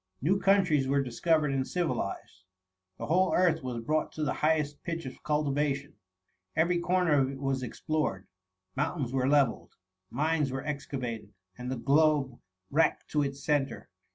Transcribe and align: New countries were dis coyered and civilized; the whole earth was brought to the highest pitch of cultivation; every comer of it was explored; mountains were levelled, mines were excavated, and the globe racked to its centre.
New 0.19 0.39
countries 0.39 0.87
were 0.87 1.03
dis 1.03 1.21
coyered 1.21 1.53
and 1.53 1.67
civilized; 1.67 2.45
the 2.97 3.05
whole 3.05 3.35
earth 3.35 3.61
was 3.61 3.83
brought 3.85 4.11
to 4.13 4.23
the 4.23 4.33
highest 4.41 4.81
pitch 4.83 5.05
of 5.05 5.21
cultivation; 5.21 5.93
every 6.55 6.79
comer 6.81 7.11
of 7.11 7.29
it 7.29 7.39
was 7.39 7.61
explored; 7.61 8.25
mountains 8.75 9.13
were 9.13 9.29
levelled, 9.29 9.75
mines 10.09 10.51
were 10.51 10.65
excavated, 10.65 11.35
and 11.55 11.69
the 11.71 11.77
globe 11.77 12.39
racked 12.71 13.11
to 13.11 13.21
its 13.21 13.43
centre. 13.43 13.89